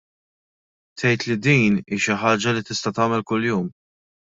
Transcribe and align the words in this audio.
Tgħid 1.01 1.25
li 1.27 1.37
din 1.49 1.77
hi 1.83 2.01
xi 2.07 2.17
ħaġa 2.23 2.57
li 2.57 2.67
tista' 2.73 2.95
tagħmel 3.01 3.25
kuljum. 3.35 3.73